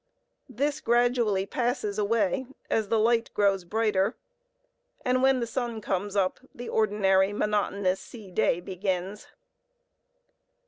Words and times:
This 0.49 0.81
gradually 0.81 1.45
passes 1.45 1.99
away 1.99 2.47
as 2.71 2.87
the 2.87 2.97
light 2.97 3.29
grows 3.35 3.63
brighter, 3.63 4.15
and 5.05 5.21
when 5.21 5.39
the 5.41 5.45
sun 5.45 5.79
comes 5.79 6.15
up, 6.15 6.39
the 6.55 6.69
ordinary 6.69 7.33
monotonous 7.33 7.99
sea 7.99 8.31
day 8.31 8.61
begins. 8.61 9.27